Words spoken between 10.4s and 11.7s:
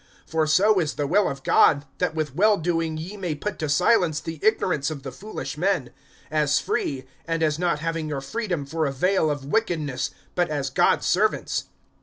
as God's servants.